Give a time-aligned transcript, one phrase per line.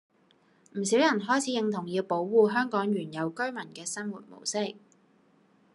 [0.73, 4.75] 唔少人開始認同要保護香港原有居民嘅生活模式